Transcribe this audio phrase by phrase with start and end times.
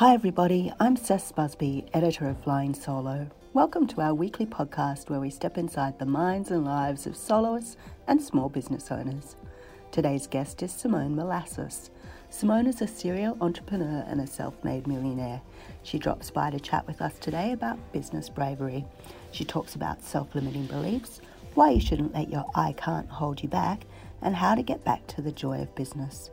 [0.00, 0.72] Hi, everybody.
[0.80, 3.28] I'm Cec Busby, editor of Flying Solo.
[3.52, 7.76] Welcome to our weekly podcast where we step inside the minds and lives of soloists
[8.06, 9.36] and small business owners.
[9.92, 11.90] Today's guest is Simone Milasas.
[12.30, 15.42] Simone is a serial entrepreneur and a self made millionaire.
[15.82, 18.86] She drops by to chat with us today about business bravery.
[19.32, 21.20] She talks about self limiting beliefs,
[21.52, 23.84] why you shouldn't let your I can't hold you back,
[24.22, 26.30] and how to get back to the joy of business.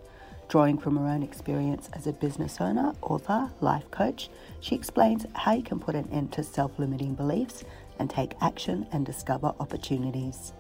[0.50, 4.30] Drawing from her own experience as a business owner, author, life coach,
[4.62, 7.66] she explains how you can put an end to self limiting beliefs
[8.00, 10.54] and take action and discover opportunities.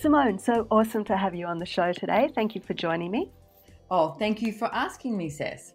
[0.00, 2.30] Simone, so awesome to have you on the show today.
[2.34, 3.30] Thank you for joining me.
[3.90, 5.72] Oh, thank you for asking me, Cec.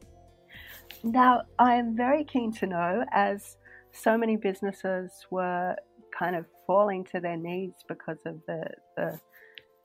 [1.04, 3.58] Now, I am very keen to know as
[3.92, 5.76] so many businesses were
[6.18, 8.64] kind of falling to their knees because of the,
[8.98, 9.20] the,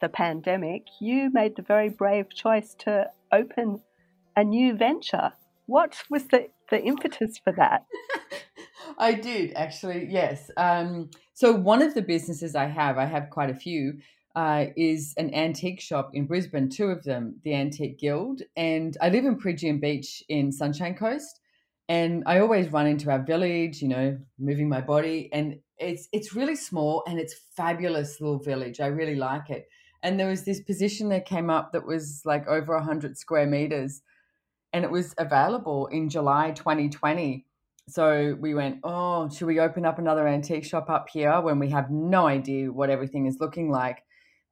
[0.00, 3.80] the pandemic, you made the very brave choice to open
[4.36, 5.32] a new venture.
[5.66, 7.84] What was the, the impetus for that?
[8.98, 10.50] I did actually, yes.
[10.56, 13.98] Um, so, one of the businesses I have, I have quite a few,
[14.36, 18.42] uh, is an antique shop in Brisbane, two of them, the Antique Guild.
[18.56, 21.40] And I live in Peregian Beach in Sunshine Coast.
[21.88, 25.28] And I always run into our village, you know, moving my body.
[25.32, 28.80] And it's it's really small and it's fabulous little village.
[28.80, 29.66] I really like it.
[30.02, 34.02] And there was this position that came up that was like over 100 square meters.
[34.72, 37.44] And it was available in July 2020.
[37.88, 41.70] So we went, oh, should we open up another antique shop up here when we
[41.70, 44.04] have no idea what everything is looking like?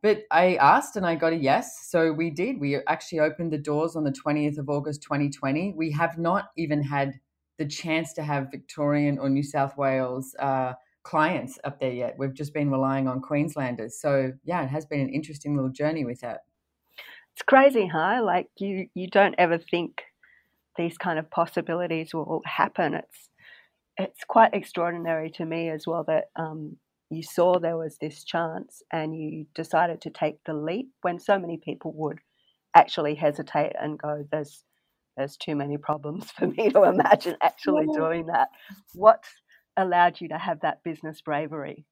[0.03, 1.89] But I asked and I got a yes.
[1.89, 2.61] So we did.
[2.61, 5.75] We actually opened the doors on the 20th of August 2020.
[5.77, 7.15] We have not even had
[7.59, 12.17] the chance to have Victorian or New South Wales uh, clients up there yet.
[12.19, 14.01] We've just been relying on Queenslanders.
[14.01, 16.41] So yeah, it has been an interesting little journey with that.
[17.35, 18.21] It's crazy, huh?
[18.25, 20.03] Like you, you don't ever think
[20.77, 22.95] these kind of possibilities will happen.
[22.95, 23.29] It's
[23.99, 26.77] it's quite extraordinary to me as well that um,
[27.11, 31.39] you saw there was this chance and you decided to take the leap when so
[31.39, 32.21] many people would
[32.75, 34.65] actually hesitate and go, "There's
[35.17, 38.49] there's too many problems for me to imagine actually doing that."
[38.95, 39.25] What
[39.79, 41.87] allowed you to have that business bravery?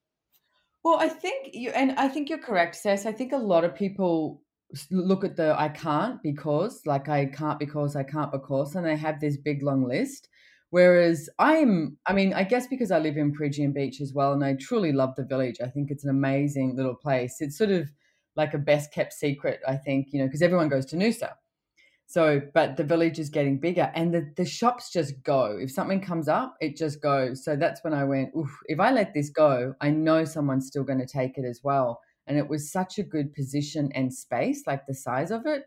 [0.85, 3.07] Well, I think you, and I think you're correct, Cec.
[3.07, 4.43] I think a lot of people
[4.91, 8.97] look at the I can't because, like, I can't because, I can't because, and they
[8.97, 10.29] have this big long list.
[10.71, 14.45] Whereas I'm, I mean, I guess because I live in Peregian Beach as well, and
[14.45, 15.57] I truly love the village.
[15.63, 17.37] I think it's an amazing little place.
[17.41, 17.89] It's sort of
[18.35, 21.31] like a best kept secret, I think, you know, because everyone goes to Noosa.
[22.09, 25.59] So, but the village is getting bigger and the, the shops just go.
[25.61, 27.45] If something comes up, it just goes.
[27.45, 28.31] So that's when I went,
[28.67, 32.01] if I let this go, I know someone's still going to take it as well.
[32.29, 35.65] And it was such a good position and space, like the size of it.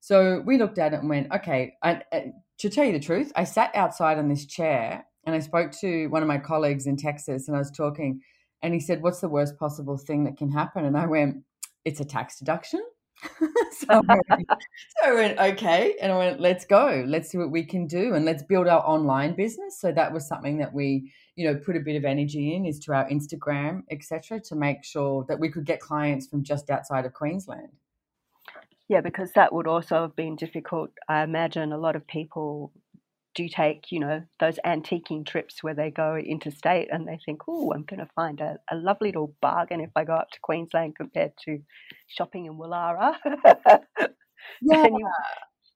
[0.00, 3.32] So we looked at it and went, okay, I, I, to tell you the truth,
[3.36, 6.96] I sat outside on this chair and I spoke to one of my colleagues in
[6.96, 8.20] Texas and I was talking
[8.62, 10.84] and he said, what's the worst possible thing that can happen?
[10.84, 11.44] And I went,
[11.84, 12.80] it's a tax deduction.
[13.72, 15.96] so, I went, so I went, okay.
[16.00, 17.04] And I went, let's go.
[17.06, 19.80] Let's see what we can do and let's build our online business.
[19.80, 22.78] So that was something that we, you know, put a bit of energy in is
[22.80, 27.04] to our Instagram, etc., to make sure that we could get clients from just outside
[27.04, 27.70] of Queensland.
[28.88, 30.90] Yeah, because that would also have been difficult.
[31.08, 32.72] I imagine a lot of people
[33.36, 37.72] do take, you know, those antiquing trips where they go interstate and they think, oh,
[37.72, 40.96] I'm going to find a, a, lovely little bargain if I go up to Queensland
[40.96, 41.58] compared to
[42.08, 43.14] shopping in Woollahra.
[44.62, 44.86] yeah.
[44.86, 45.08] You,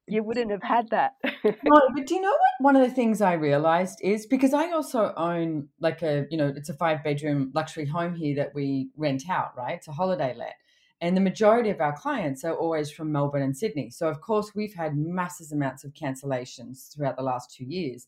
[0.08, 1.12] you, wouldn't have had that.
[1.22, 2.38] no, but do you know what?
[2.60, 6.52] One of the things I realized is because I also own like a, you know,
[6.56, 9.76] it's a five bedroom luxury home here that we rent out, right?
[9.76, 10.54] It's a holiday let.
[11.00, 13.90] And the majority of our clients are always from Melbourne and Sydney.
[13.90, 18.06] So, of course, we've had massive amounts of cancellations throughout the last two years,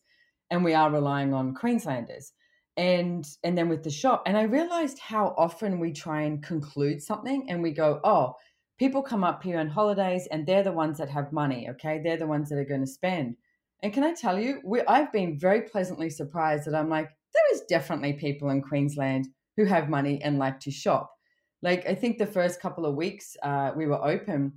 [0.50, 2.32] and we are relying on Queenslanders.
[2.76, 7.02] And and then with the shop, and I realized how often we try and conclude
[7.02, 8.34] something, and we go, "Oh,
[8.78, 11.68] people come up here on holidays, and they're the ones that have money.
[11.70, 13.36] Okay, they're the ones that are going to spend."
[13.82, 17.54] And can I tell you, we, I've been very pleasantly surprised that I'm like, there
[17.54, 21.12] is definitely people in Queensland who have money and like to shop
[21.62, 24.52] like I think the first couple of weeks uh, we were open,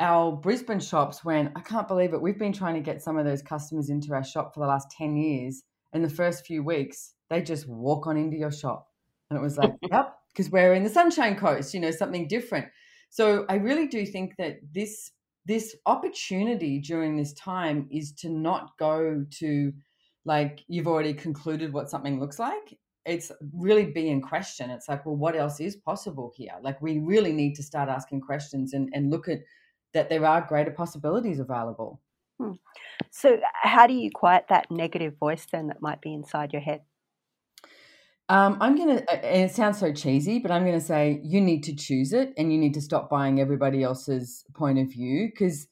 [0.00, 2.22] our Brisbane shops went, I can't believe it.
[2.22, 4.90] We've been trying to get some of those customers into our shop for the last
[4.96, 5.62] 10 years.
[5.92, 8.88] In the first few weeks, they just walk on into your shop.
[9.28, 12.68] And it was like, yep, because we're in the Sunshine Coast, you know, something different.
[13.10, 15.12] So I really do think that this
[15.46, 19.72] this opportunity during this time is to not go to
[20.24, 24.70] like you've already concluded what something looks like it's really be in question.
[24.70, 26.52] It's like, well, what else is possible here?
[26.62, 29.40] Like we really need to start asking questions and, and look at
[29.94, 32.00] that there are greater possibilities available.
[32.38, 32.52] Hmm.
[33.10, 36.82] So, how do you quiet that negative voice then that might be inside your head?
[38.28, 41.40] Um, I'm going to, and it sounds so cheesy, but I'm going to say you
[41.40, 45.26] need to choose it and you need to stop buying everybody else's point of view.
[45.26, 45.66] Because,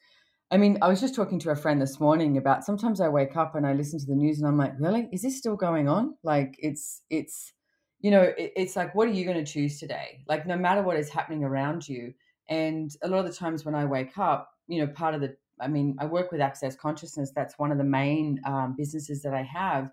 [0.51, 3.37] I mean, I was just talking to a friend this morning about sometimes I wake
[3.37, 5.07] up and I listen to the news and I'm like, really?
[5.13, 6.15] Is this still going on?
[6.23, 7.53] Like, it's, it's,
[8.01, 10.23] you know, it, it's like, what are you going to choose today?
[10.27, 12.15] Like, no matter what is happening around you.
[12.49, 15.37] And a lot of the times when I wake up, you know, part of the,
[15.61, 17.31] I mean, I work with Access Consciousness.
[17.37, 19.91] That's one of the main um, businesses that I have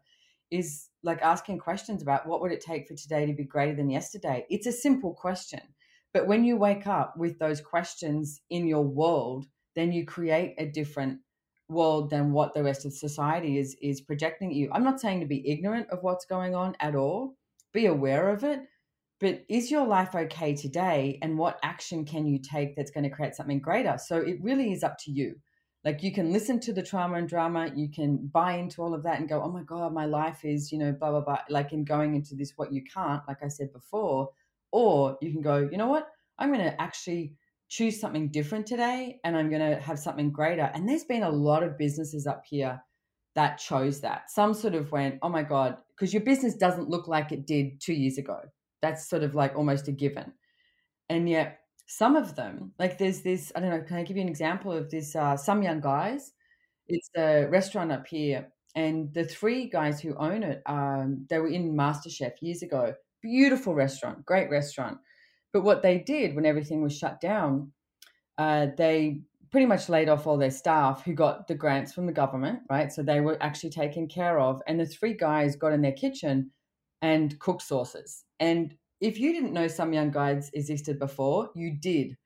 [0.51, 3.89] is like asking questions about what would it take for today to be greater than
[3.89, 4.45] yesterday.
[4.49, 5.59] It's a simple question.
[6.13, 10.66] But when you wake up with those questions in your world, then you create a
[10.66, 11.19] different
[11.68, 14.69] world than what the rest of society is is projecting at you.
[14.72, 17.36] I'm not saying to be ignorant of what's going on at all.
[17.74, 18.62] Be aware of it.
[19.19, 21.19] But is your life okay today?
[21.22, 23.98] And what action can you take that's going to create something greater?
[23.98, 25.36] So it really is up to you.
[25.86, 29.04] Like you can listen to the trauma and drama, you can buy into all of
[29.04, 31.39] that and go, oh my God, my life is, you know, blah, blah, blah.
[31.48, 34.30] Like in going into this, what you can't, like I said before.
[34.72, 36.07] Or you can go, you know what?
[36.39, 37.33] I'm going to actually
[37.69, 40.69] choose something different today and I'm going to have something greater.
[40.73, 42.81] And there's been a lot of businesses up here
[43.35, 44.31] that chose that.
[44.31, 47.81] Some sort of went, oh my God, because your business doesn't look like it did
[47.81, 48.39] two years ago.
[48.81, 50.33] That's sort of like almost a given.
[51.09, 54.23] And yet, some of them, like there's this, I don't know, can I give you
[54.23, 55.15] an example of this?
[55.15, 56.31] Uh, Sum Yung Guys.
[56.88, 58.47] It's a restaurant up here.
[58.75, 62.94] And the three guys who own it, um, they were in MasterChef years ago.
[63.21, 64.97] Beautiful restaurant, great restaurant.
[65.55, 67.71] But what they did when everything was shut down,
[68.37, 69.21] uh, they
[69.51, 72.91] pretty much laid off all their staff who got the grants from the government, right?
[72.91, 74.61] So they were actually taken care of.
[74.67, 76.51] And the three guys got in their kitchen
[77.01, 78.25] and cooked sauces.
[78.41, 82.17] And if you didn't know Sum Yung Guys existed before, you did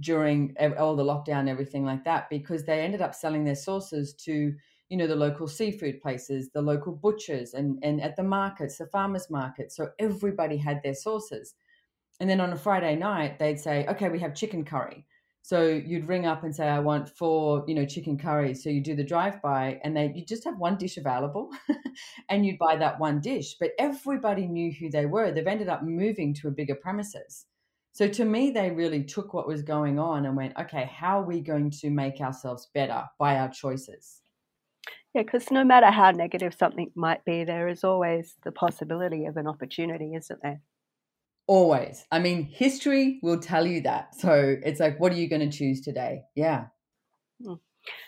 [0.00, 4.52] during all the lockdown everything like that because they ended up selling their sauces to
[4.88, 8.86] you know the local seafood places the local butchers and and at the markets the
[8.86, 11.54] farmers markets so everybody had their sauces
[12.22, 15.04] and then on a friday night they'd say okay we have chicken curry
[15.44, 18.62] so you'd ring up and say, I want four, you know, chicken curries.
[18.62, 21.50] So you do the drive by and they you just have one dish available
[22.28, 23.56] and you'd buy that one dish.
[23.58, 25.32] But everybody knew who they were.
[25.32, 27.46] They've ended up moving to a bigger premises.
[27.90, 31.26] So to me, they really took what was going on and went, okay, how are
[31.26, 34.22] we going to make ourselves better by our choices?
[35.12, 39.36] Yeah, because no matter how negative something might be, there is always the possibility of
[39.36, 40.62] an opportunity, isn't there?
[41.46, 42.04] Always.
[42.10, 44.14] I mean, history will tell you that.
[44.14, 46.22] So it's like, what are you going to choose today?
[46.34, 46.66] Yeah.
[47.44, 47.54] Hmm.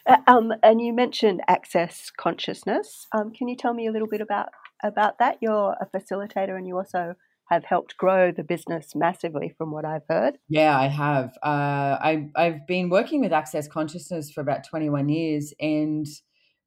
[0.06, 3.06] Uh, um, and you mentioned access consciousness.
[3.12, 4.48] Um, can you tell me a little bit about
[4.82, 5.38] about that?
[5.40, 7.14] You're a facilitator, and you also
[7.50, 10.38] have helped grow the business massively, from what I've heard.
[10.48, 11.36] Yeah, I have.
[11.42, 16.06] Uh, I I've been working with access consciousness for about 21 years, and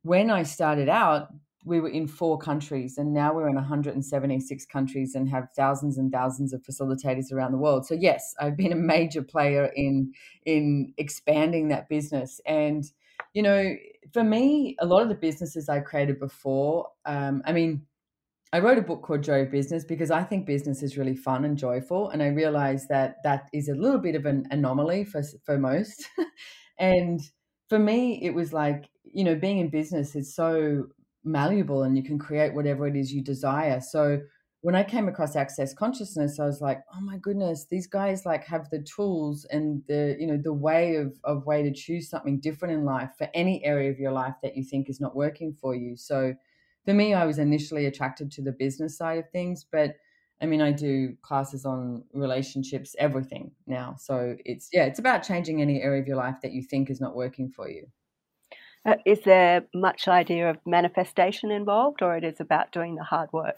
[0.02, 1.30] when I started out,
[1.68, 6.12] we were in four countries and now we're in 176 countries and have thousands and
[6.12, 10.12] thousands of facilitators around the world so yes i've been a major player in
[10.46, 12.92] in expanding that business and
[13.34, 13.76] you know
[14.14, 17.86] for me a lot of the businesses i created before um, i mean
[18.54, 21.44] I wrote a book called Joy of Business because I think business is really fun
[21.44, 25.22] and joyful, and I realized that that is a little bit of an anomaly for
[25.44, 26.08] for most.
[26.80, 27.20] and
[27.68, 30.88] for me, it was like you know, being in business is so
[31.28, 33.80] malleable and you can create whatever it is you desire.
[33.82, 34.22] So
[34.62, 38.44] when I came across access consciousness, I was like, oh my goodness, these guys like
[38.46, 42.40] have the tools and the, you know, the way of, of way to choose something
[42.40, 45.54] different in life for any area of your life that you think is not working
[45.54, 45.96] for you.
[45.96, 46.34] So
[46.86, 49.96] for me, I was initially attracted to the business side of things, but
[50.42, 53.96] I mean, I do classes on relationships, everything now.
[54.00, 57.02] So it's, yeah, it's about changing any area of your life that you think is
[57.02, 57.88] not working for you.
[58.88, 63.30] Uh, is there much idea of manifestation involved, or it is about doing the hard
[63.34, 63.58] work?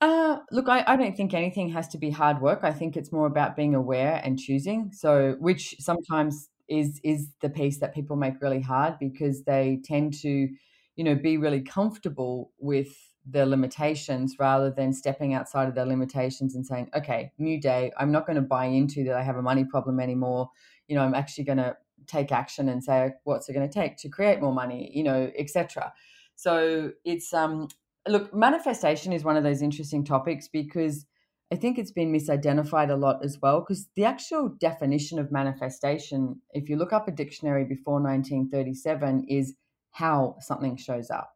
[0.00, 2.60] Uh, look, I, I don't think anything has to be hard work.
[2.64, 4.90] I think it's more about being aware and choosing.
[4.92, 10.14] So, which sometimes is is the piece that people make really hard because they tend
[10.22, 10.48] to,
[10.96, 12.88] you know, be really comfortable with
[13.24, 17.92] their limitations rather than stepping outside of their limitations and saying, okay, new day.
[17.96, 20.50] I'm not going to buy into that I have a money problem anymore.
[20.88, 23.96] You know, I'm actually going to take action and say what's it going to take
[23.96, 24.90] to create more money?
[24.94, 25.92] you know etc
[26.36, 27.68] so it's um
[28.08, 31.06] look manifestation is one of those interesting topics because
[31.52, 36.40] i think it's been misidentified a lot as well because the actual definition of manifestation
[36.52, 39.54] if you look up a dictionary before 1937 is
[39.94, 41.30] how something shows up.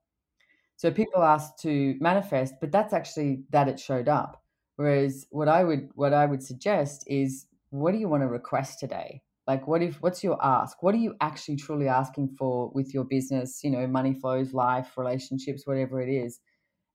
[0.77, 4.43] So people ask to manifest but that's actually that it showed up
[4.77, 8.79] whereas what i would what i would suggest is what do you want to request
[8.79, 10.83] today Like, what if, what's your ask?
[10.83, 13.65] What are you actually truly asking for with your business?
[13.65, 16.39] You know, money flows, life, relationships, whatever it is.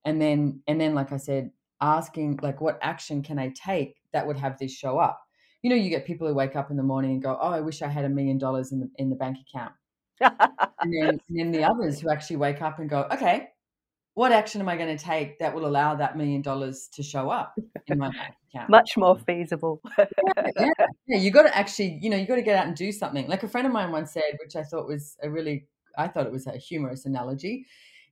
[0.06, 1.50] And then, and then, like I said,
[1.82, 5.20] asking, like, what action can I take that would have this show up?
[5.64, 7.62] You know, you get people who wake up in the morning and go, "Oh, I
[7.62, 9.74] wish I had a million dollars in the in the bank account."
[10.22, 13.48] and then, and then the others who actually wake up and go, "Okay,
[14.16, 17.30] what action am I going to take that will allow that million dollars to show
[17.30, 18.70] up in my bank account?
[18.70, 19.82] Much more feasible.
[19.98, 20.06] yeah,
[20.60, 22.92] yeah, yeah, you got to actually, you know, you got to get out and do
[22.92, 23.28] something.
[23.28, 25.68] Like a friend of mine once said, which I thought was a really,
[25.98, 27.66] I thought it was a humorous analogy,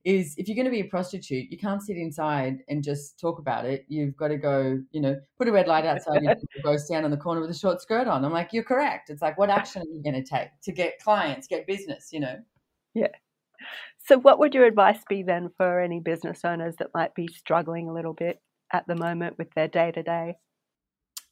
[0.04, 3.38] is if you're going to be a prostitute, you can't sit inside and just talk
[3.38, 3.84] about it.
[3.86, 7.12] You've got to go, you know, put a red light outside and go stand on
[7.12, 8.24] the corner with a short skirt on.
[8.24, 9.10] I'm like, you're correct.
[9.10, 12.18] It's like, what action are you going to take to get clients, get business, you
[12.18, 12.36] know?
[12.94, 13.08] Yeah.
[14.04, 17.88] So, what would your advice be then for any business owners that might be struggling
[17.88, 18.40] a little bit
[18.72, 20.36] at the moment with their day to day?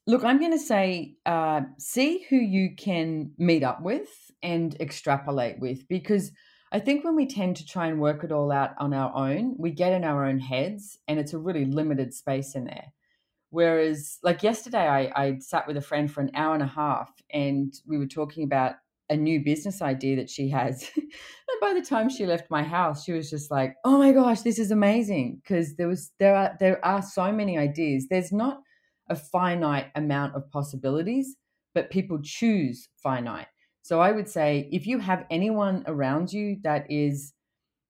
[0.06, 4.08] Look, I'm going to say uh, see who you can meet up with
[4.42, 6.32] and extrapolate with because
[6.72, 9.56] I think when we tend to try and work it all out on our own,
[9.58, 12.92] we get in our own heads and it's a really limited space in there.
[13.50, 17.10] Whereas, like yesterday, I, I sat with a friend for an hour and a half
[17.32, 18.76] and we were talking about
[19.10, 20.90] a new business idea that she has.
[20.96, 24.40] and by the time she left my house, she was just like, "Oh my gosh,
[24.42, 28.06] this is amazing!" Because there was there are there are so many ideas.
[28.08, 28.60] There's not
[29.10, 31.36] a finite amount of possibilities,
[31.74, 33.48] but people choose finite.
[33.82, 37.34] So I would say if you have anyone around you that is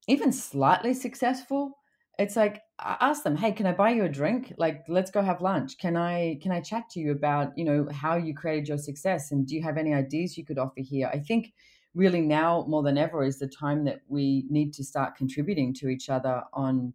[0.09, 1.80] even slightly successful,
[2.21, 4.53] it's like ask them hey can i buy you a drink?
[4.59, 5.79] Like let's go have lunch.
[5.79, 9.33] Can i can i chat to you about you know how you created your success
[9.33, 11.11] and do you have any ideas you could offer here?
[11.13, 11.53] I think
[11.95, 15.89] really now more than ever is the time that we need to start contributing to
[15.89, 16.93] each other on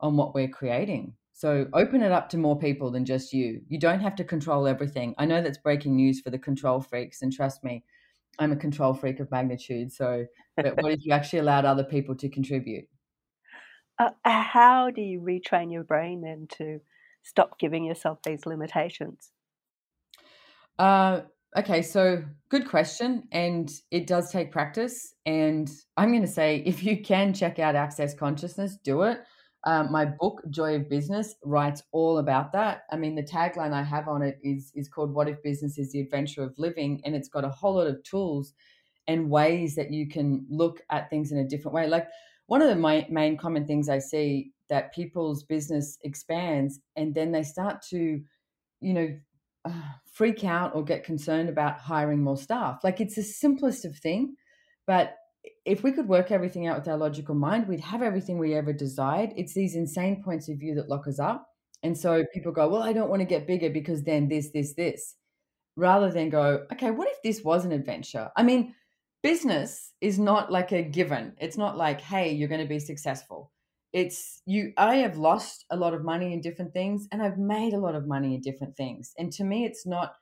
[0.00, 1.14] on what we're creating.
[1.32, 3.60] So open it up to more people than just you.
[3.68, 5.14] You don't have to control everything.
[5.18, 7.84] I know that's breaking news for the control freaks and trust me
[8.40, 10.26] i'm a control freak of magnitude so
[10.56, 12.84] but what if you actually allowed other people to contribute
[13.98, 16.80] uh, how do you retrain your brain then to
[17.22, 19.30] stop giving yourself these limitations?
[20.78, 21.20] Uh,
[21.56, 23.28] okay, so good question.
[23.32, 25.14] And it does take practice.
[25.24, 29.20] And I'm going to say if you can check out Access Consciousness, do it.
[29.66, 32.82] Um, my book, Joy of Business, writes all about that.
[32.92, 35.92] I mean, the tagline I have on it is, is called What If Business is
[35.92, 37.00] the Adventure of Living?
[37.04, 38.52] And it's got a whole lot of tools
[39.06, 41.86] and ways that you can look at things in a different way.
[41.86, 42.08] Like,
[42.46, 47.32] one of the main, main common things I see that people's business expands and then
[47.32, 48.20] they start to,
[48.80, 49.08] you know,
[49.64, 49.82] uh,
[50.12, 52.80] freak out or get concerned about hiring more staff.
[52.84, 54.36] Like it's the simplest of thing,
[54.86, 55.14] but
[55.64, 58.72] if we could work everything out with our logical mind, we'd have everything we ever
[58.72, 59.30] desired.
[59.36, 61.46] It's these insane points of view that lock us up.
[61.82, 64.74] And so people go, well, I don't want to get bigger because then this, this,
[64.74, 65.16] this,
[65.76, 68.30] rather than go, okay, what if this was an adventure?
[68.36, 68.74] I mean,
[69.22, 71.34] business is not like a given.
[71.40, 73.50] It's not like, hey, you're going to be successful.
[73.94, 77.72] It's you, I have lost a lot of money in different things and I've made
[77.72, 79.14] a lot of money in different things.
[79.16, 80.16] And to me, it's not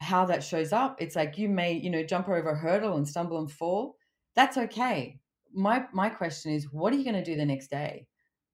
[0.00, 0.96] how that shows up.
[1.02, 3.96] It's like you may, you know, jump over a hurdle and stumble and fall.
[4.34, 5.20] That's okay.
[5.52, 8.06] My my question is, what are you going to do the next day?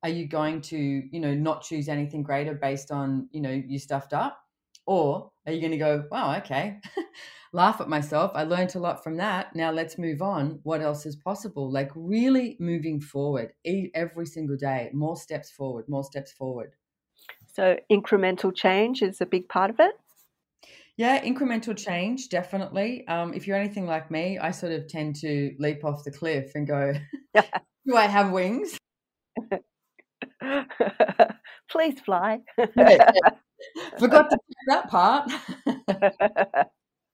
[0.02, 3.78] Are you going to, you know, not choose anything greater based on, you know, you
[3.78, 4.40] stuffed up?
[4.86, 6.80] Or are you going to go, wow, okay,
[7.54, 8.32] laugh at myself.
[8.34, 9.54] I learned a lot from that.
[9.54, 10.58] Now let's move on.
[10.64, 11.70] What else is possible?
[11.70, 16.72] Like really moving forward Eat every single day, more steps forward, more steps forward.
[17.46, 19.94] So incremental change is a big part of it.
[20.96, 23.06] Yeah, incremental change, definitely.
[23.08, 26.52] Um, if you're anything like me, I sort of tend to leap off the cliff
[26.54, 26.94] and go,
[27.86, 28.76] Do I have wings?
[31.70, 32.40] Please fly.
[33.98, 35.30] Forgot to that part.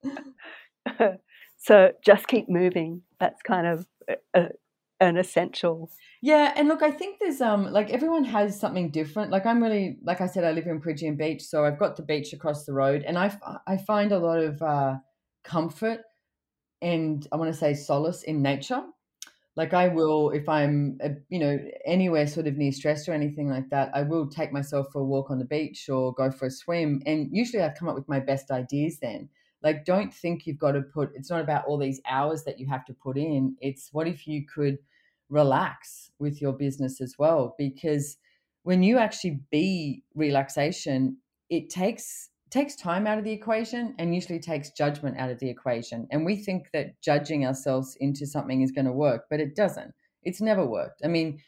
[1.56, 3.02] so just keep moving.
[3.18, 3.86] That's kind of
[4.34, 4.48] a,
[5.00, 5.90] an essential.
[6.22, 9.30] Yeah, and look, I think there's um like everyone has something different.
[9.30, 12.02] Like I'm really like I said, I live in Peregian Beach, so I've got the
[12.02, 14.96] beach across the road, and I I find a lot of uh,
[15.44, 16.00] comfort
[16.82, 18.82] and I want to say solace in nature.
[19.56, 23.48] Like I will, if I'm, uh, you know, anywhere sort of near stress or anything
[23.50, 26.46] like that, I will take myself for a walk on the beach or go for
[26.46, 27.02] a swim.
[27.04, 29.28] And usually I come up with my best ideas then.
[29.62, 32.66] Like, don't think you've got to put, it's not about all these hours that you
[32.68, 33.56] have to put in.
[33.60, 34.78] It's what if you could
[35.28, 37.54] relax with your business as well?
[37.58, 38.16] Because
[38.62, 44.40] when you actually be relaxation, it takes takes time out of the equation and usually
[44.40, 46.06] takes judgment out of the equation.
[46.10, 49.94] And we think that judging ourselves into something is going to work, but it doesn't.
[50.24, 51.00] It's never worked.
[51.04, 51.40] I mean,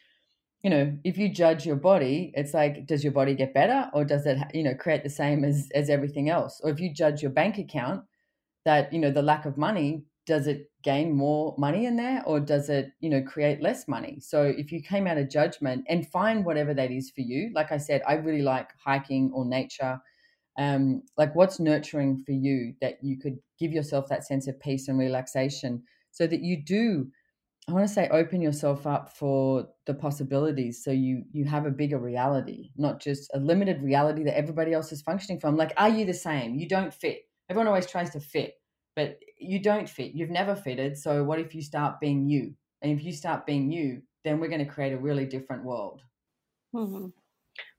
[0.63, 4.05] you know, if you judge your body, it's like, does your body get better or
[4.05, 6.61] does it, you know, create the same as, as everything else?
[6.63, 8.03] Or if you judge your bank account,
[8.65, 12.39] that you know the lack of money does it gain more money in there or
[12.39, 16.07] does it you know create less money so if you came out of judgment and
[16.07, 19.99] find whatever that is for you like i said i really like hiking or nature
[20.59, 24.87] um like what's nurturing for you that you could give yourself that sense of peace
[24.87, 27.07] and relaxation so that you do
[27.67, 31.71] i want to say open yourself up for the possibilities so you you have a
[31.71, 35.89] bigger reality not just a limited reality that everybody else is functioning from like are
[35.89, 38.55] you the same you don't fit everyone always tries to fit
[38.95, 40.13] but you don't fit.
[40.13, 40.97] You've never fitted.
[40.97, 42.53] So what if you start being you?
[42.81, 46.01] And if you start being you, then we're going to create a really different world.
[46.75, 47.07] Mm-hmm.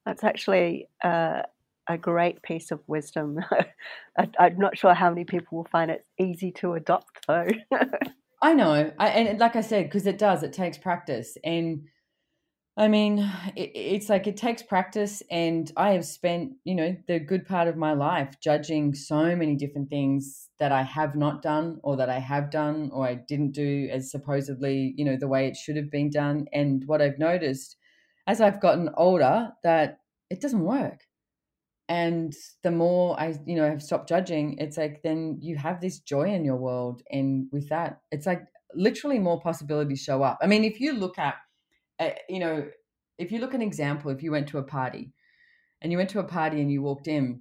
[0.05, 1.43] That's actually uh,
[1.89, 3.39] a great piece of wisdom.
[4.19, 7.49] I, am not sure how many people will find it easy to adopt, though.
[8.45, 11.89] I know, I, and like I said, because it does, it takes practice, and
[12.77, 13.21] I mean,
[13.57, 17.69] it, it's like it takes practice, and I have spent, you know, the good part
[17.69, 22.11] of my life judging so many different things that I have not done, or that
[22.11, 25.77] I have done, or I didn't do as supposedly, you know, the way it should
[25.77, 26.47] have been done.
[26.53, 27.77] And what I've noticed
[28.27, 31.07] as I've gotten older, that it doesn't work.
[31.89, 36.01] And the more I, you know, have stopped judging, it's like then you have this
[36.01, 38.43] joy in your world, and with that, it's like
[38.75, 40.39] literally more possibilities show up.
[40.43, 41.35] I mean, if you look at
[41.99, 42.67] uh, you know,
[43.19, 45.13] if you look at an example, if you went to a party
[45.81, 47.41] and you went to a party and you walked in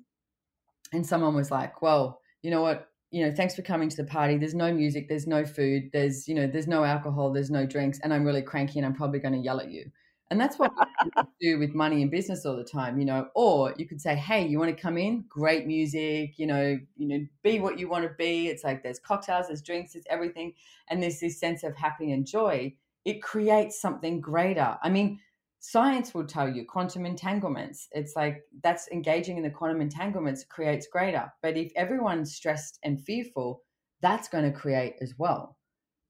[0.92, 4.04] and someone was like, well, you know what, you know, thanks for coming to the
[4.04, 4.38] party.
[4.38, 8.00] There's no music, there's no food, there's, you know, there's no alcohol, there's no drinks,
[8.04, 9.92] and I'm really cranky and I'm probably going to yell at you.
[10.34, 10.74] And that's what
[11.06, 13.28] we do with money and business all the time, you know.
[13.36, 15.26] Or you could say, "Hey, you want to come in?
[15.30, 18.98] Great music, you know, you know, be what you want to be." It's like there's
[19.00, 20.54] cocktails, there's drinks, there's everything,
[20.90, 22.74] and there's this sense of happy and joy
[23.06, 24.78] it creates something greater.
[24.82, 25.20] I mean,
[25.60, 27.88] science will tell you quantum entanglements.
[27.92, 31.32] It's like that's engaging in the quantum entanglements creates greater.
[31.42, 33.62] But if everyone's stressed and fearful,
[34.02, 35.58] that's going to create as well.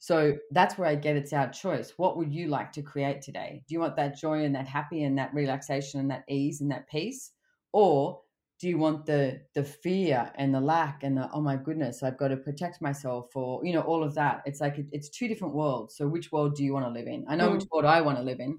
[0.04, 1.94] So that's where I get it's our choice.
[1.96, 3.64] What would you like to create today?
[3.66, 6.70] Do you want that joy and that happy and that relaxation and that ease and
[6.72, 7.32] that peace?
[7.72, 8.20] Or
[8.60, 12.18] do you want the the fear and the lack and the oh my goodness i've
[12.18, 15.28] got to protect myself or you know all of that it's like it, it's two
[15.28, 17.54] different worlds so which world do you want to live in i know mm.
[17.54, 18.58] which world i want to live in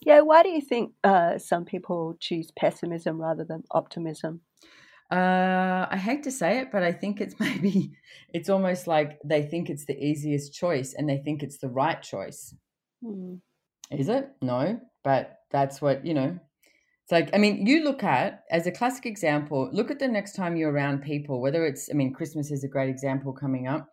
[0.00, 4.40] yeah why do you think uh, some people choose pessimism rather than optimism
[5.10, 7.92] uh, I hate to say it, but I think it's maybe
[8.32, 12.00] it's almost like they think it's the easiest choice and they think it's the right
[12.02, 12.54] choice.
[13.02, 13.40] Mm.
[13.90, 14.30] Is it?
[14.40, 16.38] No, but that's what you know.
[17.04, 20.34] It's like, I mean, you look at, as a classic example, look at the next
[20.34, 23.90] time you're around people, whether it's, I mean, Christmas is a great example coming up,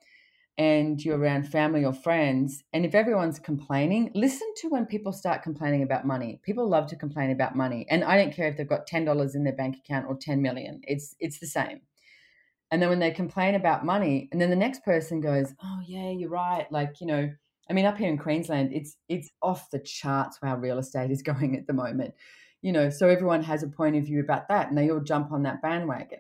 [0.57, 2.63] and you're around family or friends.
[2.73, 6.39] And if everyone's complaining, listen to when people start complaining about money.
[6.43, 7.85] People love to complain about money.
[7.89, 10.81] And I don't care if they've got $10 in their bank account or 10 million,
[10.83, 11.81] it's, it's the same.
[12.69, 16.09] And then when they complain about money, and then the next person goes, Oh, yeah,
[16.09, 16.71] you're right.
[16.71, 17.29] Like, you know,
[17.69, 21.21] I mean, up here in Queensland, it's it's off the charts how real estate is
[21.21, 22.13] going at the moment
[22.61, 25.31] you know, so everyone has a point of view about that and they all jump
[25.31, 26.19] on that bandwagon.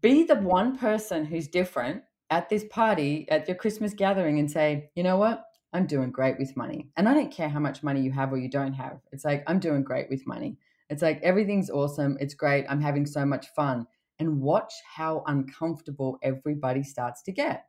[0.00, 2.02] Be the one person who's different
[2.34, 5.44] at this party, at your Christmas gathering, and say, you know what?
[5.72, 6.88] I'm doing great with money.
[6.96, 8.98] And I don't care how much money you have or you don't have.
[9.12, 10.58] It's like, I'm doing great with money.
[10.90, 12.16] It's like, everything's awesome.
[12.20, 12.66] It's great.
[12.68, 13.86] I'm having so much fun.
[14.18, 17.66] And watch how uncomfortable everybody starts to get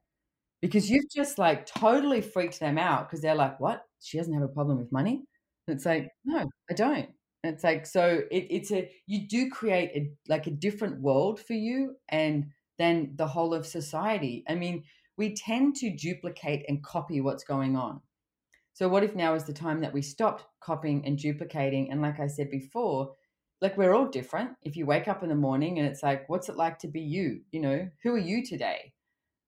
[0.61, 3.83] because you've just like totally freaked them out because they're like, what?
[4.01, 5.25] She doesn't have a problem with money?
[5.67, 7.09] And it's like, no, I don't
[7.47, 11.53] it's like so it, it's a you do create a like a different world for
[11.53, 12.47] you and
[12.77, 14.43] then the whole of society.
[14.47, 14.83] I mean
[15.17, 18.01] we tend to duplicate and copy what's going on.
[18.73, 21.91] So what if now is the time that we stopped copying and duplicating?
[21.91, 23.13] And like i said before
[23.61, 24.51] like we're all different.
[24.63, 27.01] If you wake up in the morning and it's like what's it like to be
[27.01, 27.41] you?
[27.51, 28.91] You know who are you today?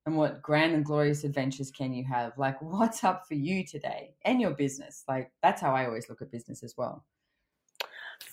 [0.06, 2.32] And what grand and glorious adventures can you have?
[2.38, 4.16] Like what's up for you today?
[4.24, 5.04] And your business.
[5.08, 7.04] Like that's how i always look at business as well.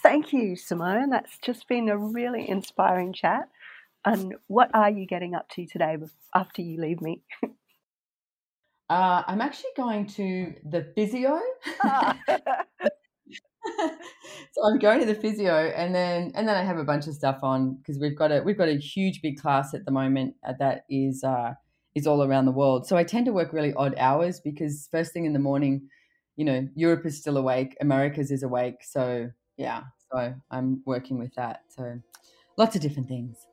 [0.02, 1.11] Thank you, Simone.
[1.11, 3.48] That's just been a really inspiring chat.
[4.04, 5.96] And what are you getting up to today
[6.34, 7.22] after you leave me?
[8.90, 11.40] Uh, I'm actually going to the physio.
[11.82, 12.18] Ah.
[14.52, 17.14] so I'm going to the physio, and then and then I have a bunch of
[17.14, 20.34] stuff on because we've got a we've got a huge big class at the moment
[20.46, 21.54] uh, that is uh,
[21.94, 22.86] is all around the world.
[22.86, 25.88] So I tend to work really odd hours because first thing in the morning,
[26.36, 31.34] you know, Europe is still awake, America's is awake, so yeah so i'm working with
[31.34, 31.98] that so
[32.58, 33.46] lots of different things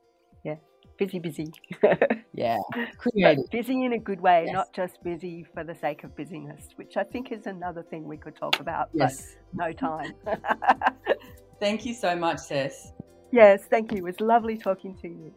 [0.44, 0.56] yeah
[0.98, 1.52] busy busy.
[2.34, 2.58] Yeah
[2.96, 3.50] creative.
[3.50, 4.54] busy in a good way yes.
[4.54, 8.16] not just busy for the sake of busyness which i think is another thing we
[8.16, 9.36] could talk about yes.
[9.52, 10.14] but no time.
[11.60, 12.92] Thank you so much sis.
[13.30, 13.98] Yes thank you.
[13.98, 15.32] It was lovely talking to you